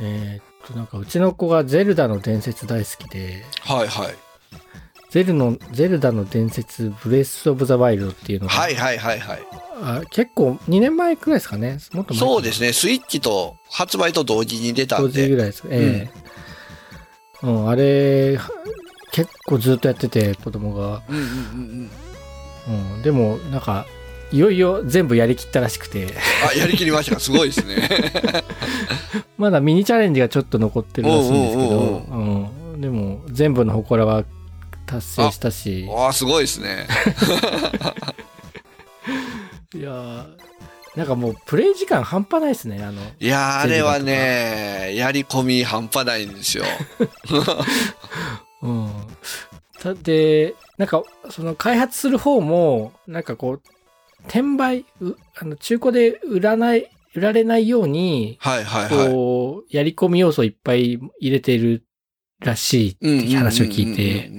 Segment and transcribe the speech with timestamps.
[0.00, 4.14] えーっと、なんかうちの子がゼルダの伝説大好きで、はいはい。
[5.10, 9.38] ゼルの、ゼルダの伝説ブレスオブザワイルドっていうのが、はいはいはいはい。
[9.82, 11.78] あ結構2年前くらいですかね。
[11.92, 12.72] もっと前そうですね。
[12.72, 15.24] スイッチと発売と同時に出た同んで。
[15.24, 15.62] 時ぐらいです。
[15.68, 16.30] ええ
[17.42, 18.38] うん、あれ、
[19.12, 21.02] 結構ずっとやってて、子供が。
[21.08, 21.90] うんうんうん
[22.68, 22.94] うん。
[22.94, 23.86] うん、でも、なんか、
[24.32, 26.08] いよいよ全部やりきったらしくて、
[26.48, 27.20] あ、やりきりましたか。
[27.20, 27.88] すごいですね。
[29.36, 34.24] まだミニチャレンジがちょっと残ってるらしいんですけど、おうん、でも、全部の祠は
[34.86, 36.86] 達成したし、ああ、すごいですね。
[39.74, 40.26] いやー
[40.96, 46.64] なんかもう、プレイ時間半端ないですね、あの、いやー、あれはね、やり込み半端ないんですよ。
[48.62, 48.90] うん。
[49.82, 53.62] だって、なんか、その開発する方も、なんかこう、
[54.26, 59.12] 転売、うあの中古で売らない、売られないように、はいはいはい。
[59.12, 61.84] こう、やり込み要素をいっぱい入れてる
[62.40, 64.30] らしいっていう話を聞いて、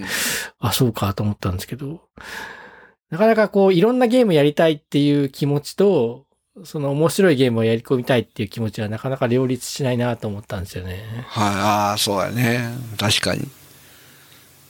[0.60, 2.02] あ、そうかと思ったんですけど、
[3.10, 6.26] なかなかこう、いろんなゲームやりたいっていう気持ちと、
[6.64, 11.26] その面白いゲームをやり込みたいっていう気持ちはなかなか両立しないなと思ったんですよね。
[11.28, 12.70] はい、ああ、そうやね。
[12.98, 13.48] 確かに。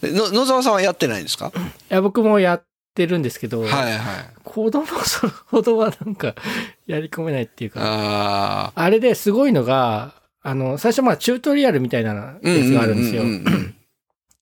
[0.03, 2.65] えの野沢さんはやってないんですか、いや、僕もやっ
[2.95, 3.99] てるんですけど、はいはい。
[4.51, 6.35] 子供それほどはなんか
[6.85, 8.71] やり込めないっていうか、ああ。
[8.75, 13.23] あれですごいのが、あの、最初まあチュートリアルみたいなやつがあるんですよ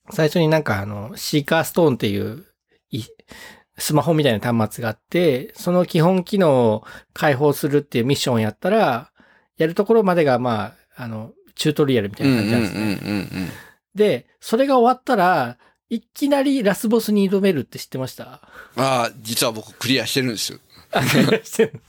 [0.10, 2.44] 最初になんかあの、シーカーストーンっていう、
[2.90, 3.04] い
[3.78, 9.12] スマホみたいな端末があって、その基本機能を開放するっていうミッションをやったら、
[9.58, 13.00] やるところまでがまあ、あの、チュートリアルみたいうんな感じなんですね。
[13.04, 13.50] うん。
[13.94, 15.58] で、それが終わったら、
[15.90, 18.24] いきなりラスボスに挑めるって知ってました？
[18.34, 18.42] あ
[18.76, 20.60] あ、実は僕クリアしてるんですよ。
[20.92, 21.82] あ、してる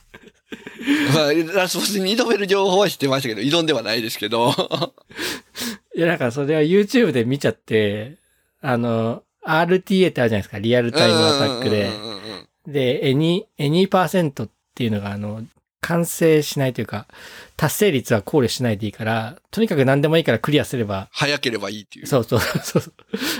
[1.15, 4.51] まあ、ラスボスに挑める情報は知ってましたけど、挑んではないですけど。
[5.95, 8.17] いや、なんかそれは YouTube で見ちゃって、
[8.61, 10.59] あの、RTA ってあるじゃないですか。
[10.59, 11.89] リアルタイムアタックで
[12.67, 15.43] で、エニ、エニパーセントっていうのが、あの、
[15.81, 17.07] 完成しないというか、
[17.57, 22.07] 達成率は考慮しないでいいから、とにかく何でもいいからクリアすれば、早ければいいっていう。
[22.07, 22.93] そうそうそう。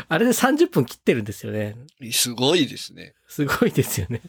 [0.09, 1.75] あれで30分切ってるんですよね。
[2.11, 3.13] すごいですね。
[3.27, 4.21] すごいですよね。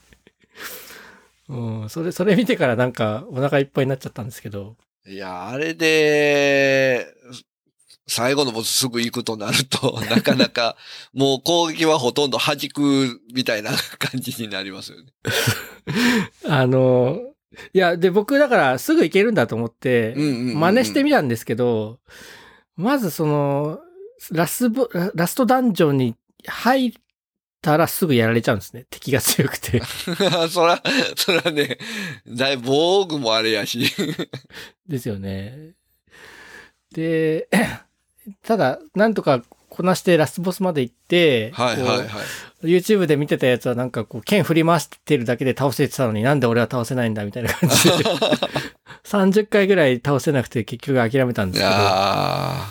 [1.48, 4.76] うん、それ、それ見てからなんかお腹いっぱいになっちゃったんですけど。
[5.06, 7.06] いや、あれで、
[8.06, 10.76] 最後のボスすぐ行くとなると、 なかなか、
[11.12, 15.12] もう攻撃はほとんど弾くみたいな感じになりますよね。
[16.46, 17.20] あの、
[17.72, 21.98] いや、で、僕だからすぐ行けるんだと思って、真似してみたんですけど、
[22.76, 23.80] まずその、
[24.30, 26.92] ラスボ、ララストダンジョンに入っ
[27.60, 28.86] たらすぐやられちゃうんですね。
[28.88, 29.82] 敵が強くて。
[30.50, 30.82] そら、
[31.16, 31.78] そらね、
[32.26, 33.91] だいぶ防具もあれやし。
[34.86, 35.72] ですよね。
[36.92, 37.48] で、
[38.42, 39.42] ただ、なんとか
[39.75, 42.66] こなしてラスボスまで行って、はいはいはい。
[42.66, 47.91] YouTube で見てたやつはなんかこう剣振り回してるだけで倒せてたのになんで俺は倒せないんだみたいな感じで
[49.05, 51.75] 30回ぐらい倒せなくて結局諦めたんでいすけど。
[51.75, 52.69] ま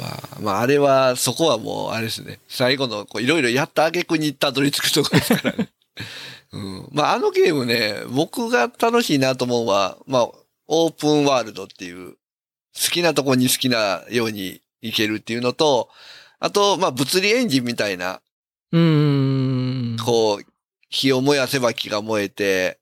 [0.00, 2.38] あ、まあ、あれは、そこはもう、あれですね。
[2.48, 5.70] 最後の、こう、いろいろやった挙句にたどり着くところですからね。
[6.52, 6.88] うん。
[6.92, 10.28] まあ、あのゲームね、僕が楽しいなと思うのは、まあ、
[10.68, 15.88] オープンワールドっていう、好きなとこに好きなように行けるっていうのと、
[16.38, 18.20] あと、まあ、物理エンジンみたいな、
[18.72, 19.96] うーん。
[20.04, 20.44] こう、
[20.88, 22.78] 火を燃やせば木が燃えて、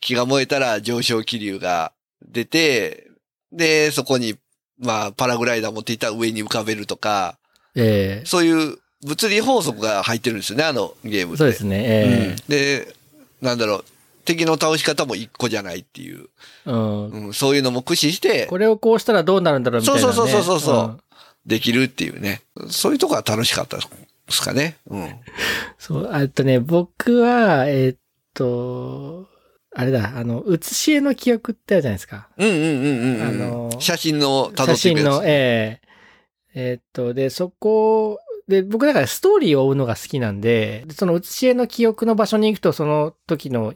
[0.00, 1.92] 木が燃えたら上昇気流が
[2.26, 3.08] 出て、
[3.52, 4.36] で、そこに、
[4.78, 7.38] まあ、パラグライダー持っていったら上に浮かべるとか、
[7.76, 11.38] ええそういう物理法則が入ってるんですよね、あのゲームって。
[11.38, 11.82] そうですね。
[11.84, 12.94] えうんで、
[13.42, 13.84] なんだろう、
[14.24, 16.28] 敵の倒し方も一個じゃないっていう、
[16.66, 17.08] えうん。
[17.10, 20.12] うん、そういうのも駆使してこれをこうしたらどうなるんだろうみたいな、ね。
[20.14, 21.00] そうそうそうそうそううん
[21.46, 22.42] できるっていうね。
[22.70, 23.82] そういうとこは楽しかったで
[24.28, 24.76] すかね。
[24.86, 25.14] うん。
[25.78, 27.98] そう、あとね、僕は、えーっ
[28.32, 29.28] と、
[29.76, 32.28] あれだ、あの、写し絵の記憶ってあるじゃないですか。
[32.36, 33.22] うんうんうんうんうん。
[33.22, 34.78] あの写真の辿っていくやつ。
[34.80, 35.84] 写真の、ええ
[36.54, 38.18] えーっと、で、そこ、
[38.48, 43.74] で、僕だからストーリーを追うのが好きなんで、でその写し絵の記憶の場所に行くと、その時の、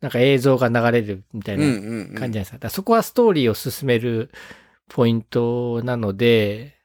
[0.00, 1.64] なんか映像が流れるみたいな。
[1.64, 2.70] 感じじゃないですか。
[2.70, 4.30] そこはストーリーを進める
[4.88, 6.79] ポイントなので、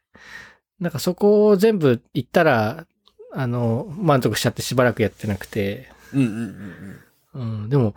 [0.79, 2.85] なんかそこを全部行ったら、
[3.31, 6.99] あの、満足しちゃってしばらくやってなくて、うんうんうん
[7.33, 7.63] うん。
[7.63, 7.93] うん、でも、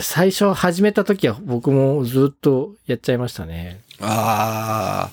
[0.00, 3.80] 最初始めた時は僕もずっとやっちゃいましたね。
[4.00, 5.10] あ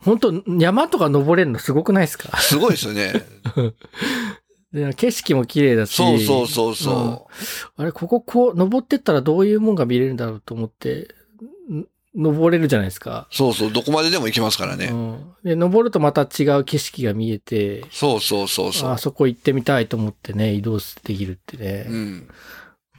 [0.00, 2.30] 本当山とか登れるのすごくないですか？
[2.32, 3.12] あ、すごいですよね。
[4.72, 5.94] で景色も綺麗だし。
[5.96, 7.28] そうそうそうそ
[7.76, 11.08] あれ、こここう、登ってったらどういうもんが見れるんだろうと思って、ん
[12.18, 13.28] 登れるじゃないですか。
[13.30, 14.86] そうそう、どこまででも行けますからね。
[14.86, 15.34] うん。
[15.44, 18.90] で、登るとまた違う景色が見えて、そうそうそうそう。
[18.90, 21.86] あそこ行ってみたいと思ってね、移動できるってね。
[21.88, 21.96] うん。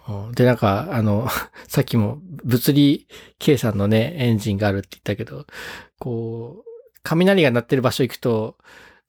[0.07, 1.27] うんで、なんか、あの、
[1.67, 3.07] さっきも物理
[3.37, 5.45] 計算のね、エンジンがあるって言ったけど、
[5.99, 6.69] こう、
[7.03, 8.57] 雷が鳴ってる場所行くと、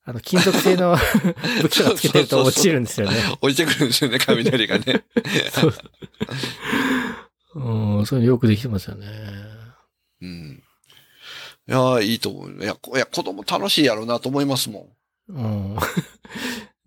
[0.04, 0.96] あの、金属製の
[1.62, 3.16] 武器とかつけてると落ちるんですよね。
[3.40, 5.04] 降りてくるんですよね、雷がね。
[5.52, 5.74] そう。
[7.54, 9.06] うん、そういうのよくできてますよね。
[10.22, 10.62] うん。
[11.68, 12.62] いや、いいと思う。
[12.62, 14.88] いや、こいや子供楽しいやろうなと思いますも
[15.28, 15.32] ん。
[15.32, 15.76] うん。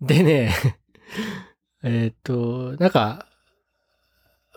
[0.00, 0.54] でね、
[1.82, 3.26] えーっと、なんか、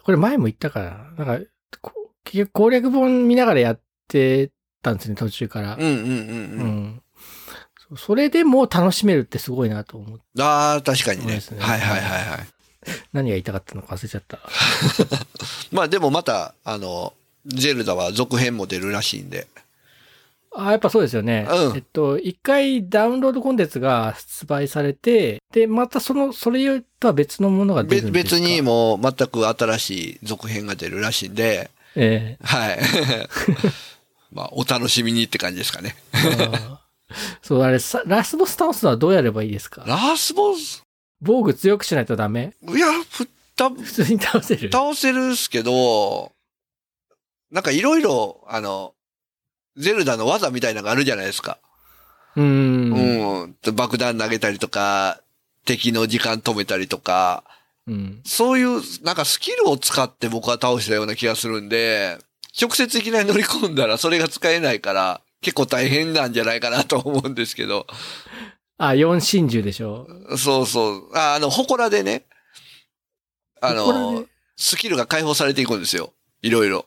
[0.03, 1.25] これ前も言ったかな。
[1.25, 1.45] なんか、
[1.81, 4.51] こ結局攻略本見ながらやって
[4.81, 5.81] たんですね、途中からうん。
[5.81, 6.67] うんうんううん。
[6.87, 7.03] ん。
[7.89, 12.47] そそれでも楽しめるってすごいなと思って、ああ、確かにねねはいはいはいはい。
[13.13, 14.39] 何が言いたかったのか忘れちゃった。
[15.71, 17.13] まあでもまた、あの、
[17.45, 19.47] ゼルダは続編も出るらしいんで。
[20.55, 21.47] あ、やっぱそうですよね。
[21.49, 21.75] うん。
[21.75, 28.37] えっと、一回ダウンロードコンテンツが発売されて、で、またその、それとは別のものが出べるんですか？
[28.37, 32.79] 別にも全く新しい続編が出るらしいんで、えはい。
[34.33, 35.95] まあ、お楽しみにって感じですかね。
[37.41, 39.83] そう、あれ、さラスボス倒すのはどうやればいいですか？
[39.87, 40.81] ラスボス、
[41.21, 42.53] 防具強くしないとダメ？
[42.67, 44.69] いや、ふた、普通に倒せる。
[44.71, 46.31] 倒せるっすけど、
[47.51, 48.93] なんかいろいろ、あの、
[49.77, 51.59] ゼルダの技みたいなのがあるじゃないですか。
[52.35, 52.93] うーん。
[52.93, 53.75] うん。
[53.75, 55.21] 爆弾投げたりとか、
[55.65, 57.43] 敵の時間止めたりとか、
[57.87, 58.21] うん。
[58.25, 62.17] そういう、なんかスキルを使って僕は倒したような気がするんで、
[62.59, 67.85] 直接いきなり乗り込んだらそれが使えないから、結構大変なんじゃないかなと思うんですけど。
[68.79, 70.07] あ、四真珠でしょ？
[70.37, 71.15] そうそう。
[71.15, 72.25] ああの、祠でね、
[73.61, 74.27] あので、
[74.57, 76.13] スキルが解放されていくんですよ。
[76.41, 76.85] いろいろ。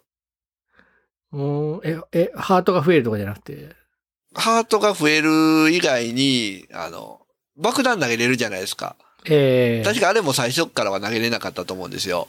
[1.31, 3.71] もう、え、え、ハートが増えるとかじゃなくて？
[4.35, 7.21] ハートが増える以外に、あの、
[7.57, 8.97] 爆弾投げれるじゃないですか。
[9.27, 12.27] ええ確かあれも最初からは投げれなかったと思うんですよ。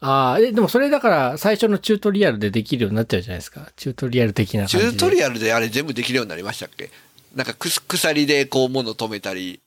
[0.00, 3.72] ああ、え、でもそれだから最初のチュートリアルでできるようになっちゃうじゃないですか？
[3.74, 4.76] チュートリアル的なチ。
[4.76, 6.90] ュートリアルであれ全部できるようになりましたっけ？
[7.34, 9.60] なんかくす鎖でこう物止めたり。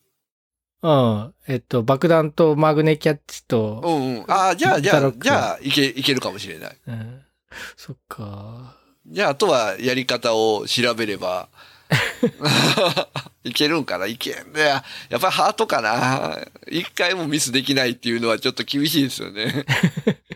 [0.83, 1.33] うん。
[1.47, 4.31] えっと、爆弾とマグネキャッチと、うんうん。
[4.31, 6.77] ああ、じゃあ、じゃあ、じゃあ、いけ、いけるかもしれない。
[6.87, 7.21] うん。
[7.75, 8.75] そっか。
[9.05, 11.49] じゃあ、あとはやり方を調べれば、
[13.43, 14.07] いけるんかな？
[14.07, 14.61] いけんね。
[14.61, 14.83] や
[15.17, 16.37] っぱりハートかな。
[16.69, 19.65] 一回もミスできないっていうのはちょっと厳しいですよね。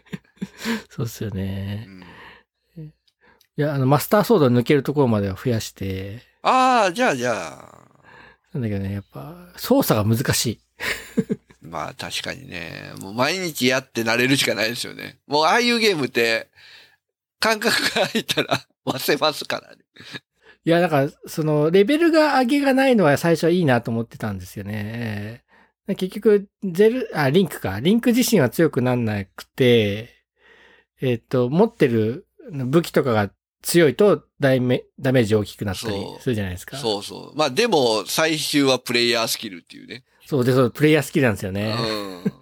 [0.90, 1.88] そうっすよね
[2.78, 2.82] う。
[2.82, 2.94] ん
[3.58, 7.82] いや、あの、マスターソード抜けるところまでは増やして、ああ、じゃあ、じゃあ。
[8.54, 10.60] なんだけどね、やっぱ、操作が難しい。
[11.62, 12.92] まあ確かにね。
[13.00, 15.20] もう毎日やって慣れるしかないですよね。
[15.28, 16.50] もうああいうゲームって、
[17.42, 19.84] 感覚が入ったら 忘れますからね。
[20.64, 25.44] いや、だから、その、レベルが上げがないのは最初はいいなと思ってたんですよね。
[25.88, 27.80] 結局、ゼル、あ、リンクか。
[27.80, 30.10] リンク自身は強くなんなくて、
[31.02, 33.32] えっ、と、持ってる武器とかが
[33.64, 36.78] 強いとダメダメージ大きくなったりするじゃないですか。
[36.78, 37.38] そうそう。
[37.38, 40.04] まあでも、最終はプレイヤースキルっていうね。
[40.28, 41.76] そうで、そう、プレイヤースキルなんですよね。
[41.78, 42.34] うん。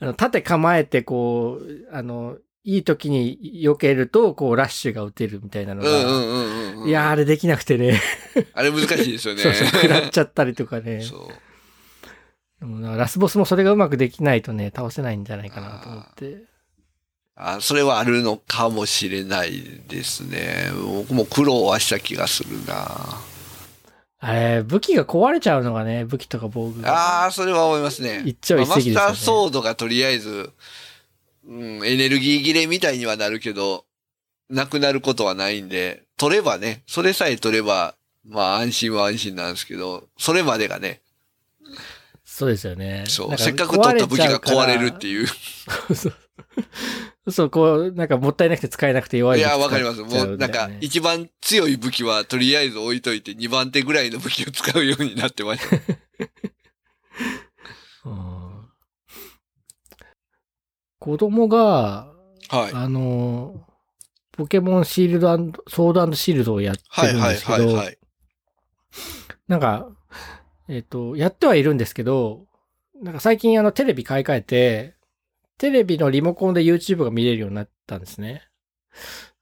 [0.00, 5.90] あの、縦構えて、こう、あの、いい時に避けると、こう、ラッシュが打てるみたいなのが。
[5.90, 6.88] うんうんうんうん。
[6.88, 8.00] いやー、あれできなくてね。
[8.54, 9.42] あれ難しいですよね。
[9.44, 11.00] そうそう、食らっちゃったりとかね。
[11.02, 12.96] そう。
[12.96, 16.44] ラスボスもそれがうまくできないとね、倒せないんじゃないかなと思って。
[17.34, 20.70] あそれはあるのかもしれないですね。
[20.74, 23.20] 僕も苦労はした気がするな。
[24.20, 27.22] あれ、武器が壊れちゃうのがね、武器とか防具が。
[27.24, 28.22] ああ、それは思いますね。
[28.24, 30.50] 一朝一夕ですよねまあマスターソードがとりあえず、
[31.44, 33.84] うん、エネルギー切れみたいにはなるけど、
[34.48, 37.94] なくなることはないんで、取ればね、それさえ取れば、
[38.24, 41.00] まあ安心は安心なんですけど、それまでがね、
[42.24, 43.04] そうですよね。
[43.08, 45.26] そう、せっかく取った武器が壊れるっていいう。
[47.26, 47.30] う。
[47.30, 50.00] そうこう、なんかもったいなくて使えなくて弱いいや、わかります。
[50.00, 55.76] もうなんか一番強い武器はとりあえず置いといて、二番手ぐらいの武器を使うようになってました。
[58.06, 58.52] うん
[61.02, 62.12] 子供が、
[62.48, 62.72] はい。
[62.72, 63.66] あの、
[64.30, 67.98] ポケモンシールドソードシールドをやってはいはいるんですけど、はいはい。
[69.48, 69.88] なんか、
[70.68, 72.46] えっ、と、やってはいるんですけど、
[73.02, 74.94] なんか最近あのテレビ買い替えて、
[75.58, 78.44] テレビのリモコンで YouTube が見れるようになったんですね。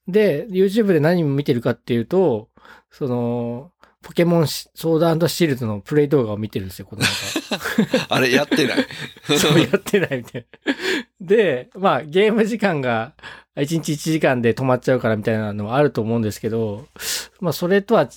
[0.08, 2.48] で、YouTube で何を見てるかっていうと、
[2.90, 3.70] その、
[4.02, 7.08] ポケモンシソードシールドのプレイ動画を見てるんですよ、子供が。
[8.16, 8.86] あれやってない。
[9.38, 10.74] そうやってないみたいな。
[11.20, 13.14] で、まあ、ゲーム時間が
[13.56, 16.86] 1日1時間で止まっちゃうからみたいなのはあると思うんですけど、
[17.40, 18.08] まあ、それとは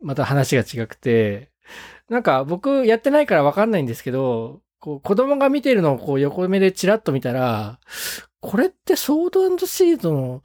[0.00, 1.50] また話が違くて、
[2.08, 7.78] なんか僕やってないからわかんないんですけど、こう子供が見てるのをこう横目でチラッと見たら、
[8.40, 10.42] これってソードシードの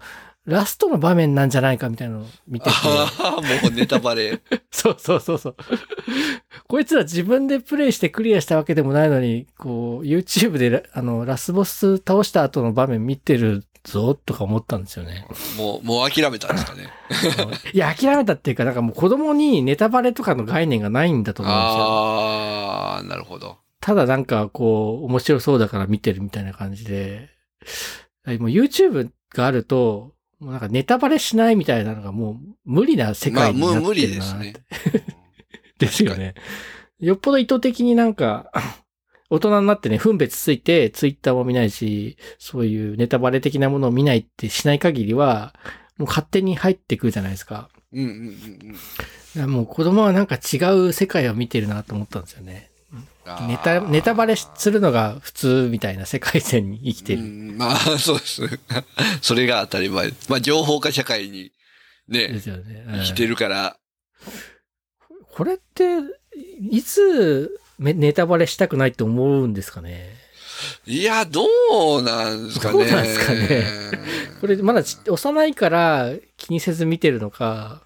[0.48, 2.72] ラストの場面なんじゃないかみたいなのを見てて。
[2.74, 4.40] ああ、もうネタバレ。
[4.72, 5.56] そうそうそうそう。
[6.68, 15.28] こいつら自分でプレイしてクリアしたわけでもないのに、こう、YouTube であの、ラスボス倒した後の場面見てるぞ、とか思ったんですよね。
[15.58, 16.88] もう、もう諦めたんですかね。
[17.74, 21.84] いや、諦めたっていうか、なんかもう子供にネタバレとかの概念がないんだと思うんですよ。
[21.84, 23.58] ああ、なるほど。
[23.82, 27.32] ただなんかこう、面白そうだから見てるみたいな感じで、
[28.26, 34.54] もう YouTube があると、もうなんかネタバレしないみたいなのがもう無理な世まあ、界になってるなもう無理ですね。
[35.80, 36.36] ですよね。
[37.00, 38.52] よっぽど意図的になんか、
[39.30, 45.54] 大人になってね、分別ついて、ツイッターも見ないし、そういうネタバレ的なものを見ないってしない限りは、
[45.98, 47.70] もう勝手に入ってくるじゃないですか。
[47.94, 48.76] うんうんうん
[49.42, 52.72] うんもう子供はなんか違う世界を見てるなと思ったんですよね。
[53.48, 57.24] ネタ、ネタバレするのが普通みたいな世界線に生きてうる。
[57.24, 58.42] んまあ、 そうです。
[59.22, 60.12] それが当たり前。
[60.30, 61.52] まあ、情報化社会に
[62.08, 62.86] でね、すよね。
[63.00, 63.78] 生きてるから。
[65.34, 65.98] これって、
[66.72, 70.16] いつめネタバレしたくないって思うんですかね？
[70.86, 71.46] いや、ど
[71.98, 72.74] うなんですかね。
[72.74, 73.64] どうなんですかね？
[74.40, 77.82] これまだち幼いから気にせず見てるのか、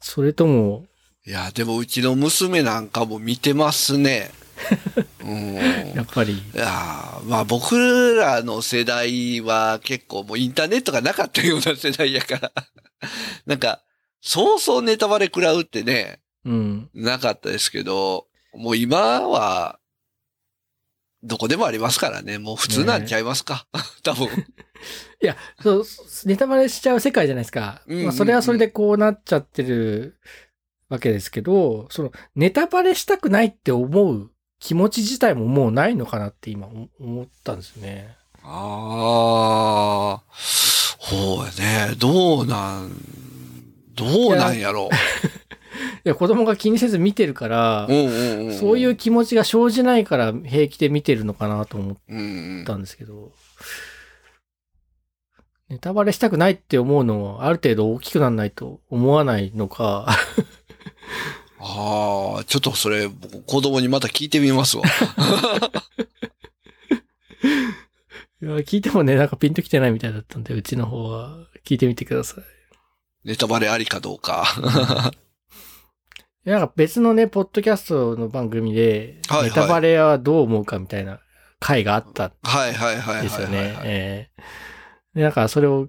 [0.00, 0.86] それとも、
[1.24, 4.30] いや、でもうちの娘なんかも見てますね。
[5.22, 5.54] うん。
[5.94, 12.52] やっぱり、いやーまあ僕らの世代は結構もうインターネットがなかったような世代やから、
[13.46, 13.82] なんか、
[14.20, 16.90] そうそうネタバレ食らうってね、うん。
[16.92, 19.78] なかったですけど、もう今は、
[21.22, 22.38] どこでもありますからね。
[22.38, 23.68] もう普通なんちゃいますか。
[24.02, 24.26] 多分。
[24.26, 25.84] いや、そう、
[26.24, 27.82] ネタバレしちゃう世界じゃないですか。
[27.86, 30.18] うんうんうんまあ、それはそれでこうなっちゃってる
[30.92, 34.30] わけですけど、その、ネタバレしたくないって思う
[34.60, 38.14] 気持ち自体ももうないのかなって今思思ったんですね。
[38.44, 40.22] ああ、
[40.98, 41.94] ほうやね。
[41.96, 42.92] どうなん、
[43.94, 44.90] どうなんやろ
[46.04, 47.92] いや、子供が気にせず見てるからう。
[47.92, 48.58] う、んうんうん。
[48.58, 52.64] そういう気持ちが生じないから平気で見てるのかなと思っうんうん。
[52.66, 53.32] たんですけど、
[55.70, 60.14] ネタバレしたくないって思うのはある程度大きくならないと思わないのか、
[61.58, 64.82] ああ、ちょっとそれ、僕子供にまた聞いてみますわ。
[68.42, 72.44] いや聞いてもね、なんかピンときてないみたいだったんで、うちの方は聞いてみてください。
[73.24, 74.44] ネタバレありかどうか。
[76.44, 81.20] いやなんか別のね、ポッドキャストの番組で、はいはいネタバレはどう思うかみたいな
[81.60, 83.22] 回があったんはいはいはいはい。
[83.22, 83.58] ですよね。
[83.58, 84.42] はいええ
[85.14, 85.88] で、なんかそれを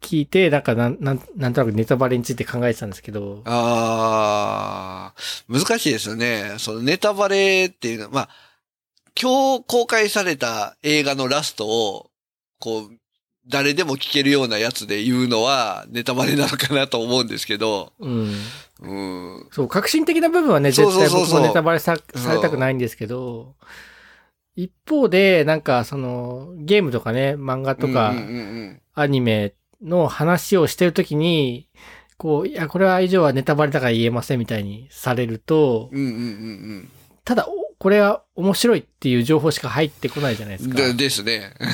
[0.00, 6.54] 聞いて、なんかなん、なん、なんとなくネタバレについて考えてたんですけど、ああ、難しいですよね。
[6.58, 8.28] そのネタバレっていうのは、まあ、
[9.20, 12.10] 今日公開された映画のラストを、
[12.58, 12.90] こう、
[13.46, 18.34] 誰でも聞けるようなやつで言うのはネタバレなのかなと思うんですけど、うん。
[18.80, 19.48] うん。
[19.50, 23.54] そう、革新的な部分はね、絶対僕もネタバレさされたくないんですけど、
[24.56, 28.14] 一方で、なんかその、ゲームとかね、漫画とか
[28.94, 31.68] アニメの話をしてるときに、
[32.16, 36.90] こう、いや、これは以上はネタバレだから言えませんみたいにされると、うんうんうん
[37.24, 40.70] ただ、おこれは面白いっていう情報しか入ってこないじゃないでうん。
[40.70, 40.82] すか。
[40.88, 41.54] でですね。
[41.58, 41.68] うん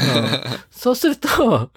[0.71, 1.71] そうすると、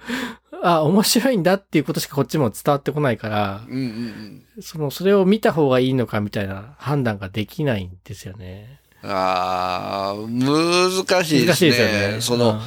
[0.62, 4.62] あ、面白いんだっていうことしかこっちも伝わってこないから、うんうんうん。
[4.62, 8.82] その、それを見た方がいいのかみたいな判断ができないんですよね。
[9.02, 11.46] ああ、難しいですね。
[11.46, 12.22] 難しいですよね。
[12.22, 12.62] その、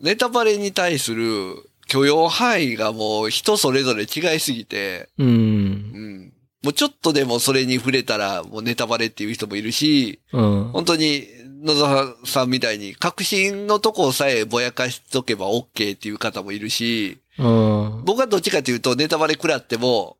[0.00, 5.26] ネタバレに対する許容範囲がもう人それぞれ違いすぎて、うん。
[5.26, 6.32] うん。
[6.62, 10.70] もうちょっとでもそれに触れたらもうネタバレっていう人もいるし、うん。
[10.72, 11.26] 本当に
[11.62, 18.02] 野沢さんみたいに確信のとこさえぼやかしとけば OK っていう方もいるし、うん。
[18.04, 20.18] 僕はどっちかというとネタバレ食らっても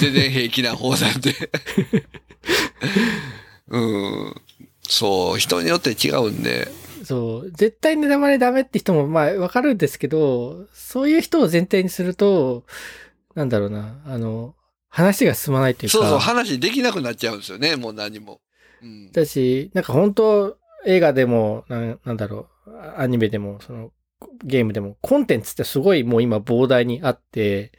[0.00, 1.34] 全然平気な方なんで。
[3.68, 4.34] うん。
[4.88, 6.68] そう、人によって違うんで。
[7.08, 7.50] そう。
[7.52, 12.66] 絶対ネタバレダメって人も、まあ、わかるんですけど、そういう人を前提にすると、
[13.34, 14.54] なんだろうな、あの、
[14.90, 15.96] 話が進まないというか。
[15.96, 18.42] そうそう、話できなくなっちゃうんですよね、もう何も。
[18.82, 19.10] うん。
[19.10, 23.90] だし、なんか本当映画でも、なんなんだろう、アニメでも、その、
[24.44, 27.72] ゲームでも、コンテンツってすごいもう今膨大にあって、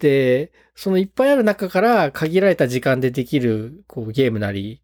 [0.00, 4.82] で、そのいっぱいある中から限られた時間でできる、こう、ゲームなり、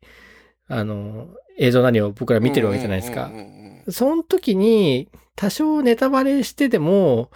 [0.68, 3.32] あの、映像なりを僕ら見てるわけじゃないですかうん。
[3.32, 7.30] うんうんうんその時に、多少ネタバレしてでも、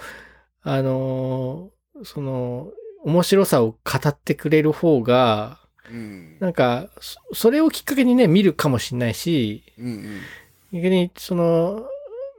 [0.62, 2.73] あのーその、
[3.05, 5.59] 面白さを語ってくれる方が、
[5.91, 6.37] うん。
[6.41, 10.21] なんか、そそれをきっかけにね、見るかもしれないし、うんうん。
[10.73, 11.87] 逆に、その、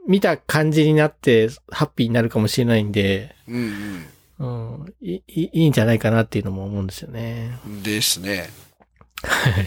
[0.08, 4.06] 見た感じになって、ハッピーになるかもしれないんで、うん
[4.40, 7.58] うん、いいいいんじゃないかなっていうのも思うんですよね。
[7.66, 8.50] うんですね。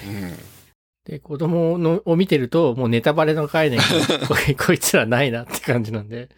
[0.06, 0.60] うん
[1.07, 3.85] で、子供のを見てると、もうネタバレの概念が
[4.66, 6.28] こいつらないなって感じなんで、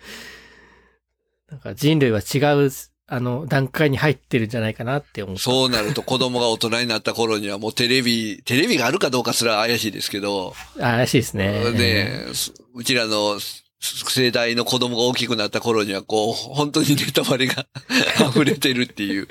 [1.50, 2.71] なんか人類は違う、
[3.09, 5.38] あの、段階に入ってるんじゃないかなって思う。
[5.38, 11.73] そうなると子供が大人になった頃にはもうテレビ、テレビがあるかどうかすら怪しいですけど、あ怪しいですね。
[11.73, 13.38] で、すうちらの
[13.81, 17.66] 世代の子供が大きくなった頃にはこう、本当にネタバレが
[18.31, 19.28] 溢れてるっていう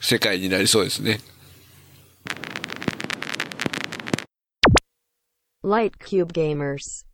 [0.00, 1.20] 世界になりそうですね。
[5.66, 7.05] Light Cube Gamers.